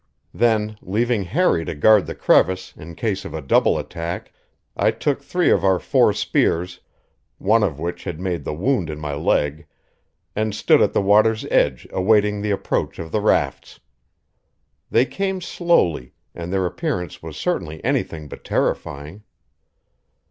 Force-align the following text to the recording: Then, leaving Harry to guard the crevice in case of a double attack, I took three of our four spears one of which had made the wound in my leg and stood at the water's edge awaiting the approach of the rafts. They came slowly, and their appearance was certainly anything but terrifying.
Then, 0.33 0.77
leaving 0.81 1.25
Harry 1.25 1.63
to 1.63 1.75
guard 1.75 2.07
the 2.07 2.15
crevice 2.15 2.73
in 2.75 2.95
case 2.95 3.23
of 3.23 3.35
a 3.35 3.39
double 3.41 3.77
attack, 3.77 4.33
I 4.75 4.89
took 4.89 5.21
three 5.21 5.51
of 5.51 5.63
our 5.63 5.77
four 5.77 6.11
spears 6.11 6.79
one 7.37 7.61
of 7.61 7.79
which 7.79 8.05
had 8.05 8.19
made 8.19 8.43
the 8.43 8.51
wound 8.55 8.89
in 8.89 8.99
my 8.99 9.13
leg 9.13 9.67
and 10.35 10.55
stood 10.55 10.81
at 10.81 10.93
the 10.93 11.03
water's 11.03 11.45
edge 11.51 11.87
awaiting 11.91 12.41
the 12.41 12.49
approach 12.49 12.97
of 12.97 13.11
the 13.11 13.21
rafts. 13.21 13.79
They 14.89 15.05
came 15.05 15.39
slowly, 15.39 16.13
and 16.33 16.51
their 16.51 16.65
appearance 16.65 17.21
was 17.21 17.37
certainly 17.37 17.79
anything 17.85 18.27
but 18.27 18.43
terrifying. 18.43 19.21